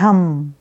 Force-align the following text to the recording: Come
Come 0.00 0.54